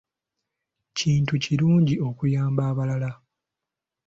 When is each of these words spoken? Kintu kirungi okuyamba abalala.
Kintu 0.97 1.33
kirungi 1.43 1.95
okuyamba 2.09 2.61
abalala. 2.71 3.11